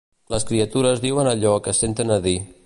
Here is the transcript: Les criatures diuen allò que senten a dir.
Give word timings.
Les 0.35 0.45
criatures 0.51 1.03
diuen 1.03 1.31
allò 1.33 1.53
que 1.69 1.75
senten 1.83 2.17
a 2.17 2.19
dir. 2.29 2.37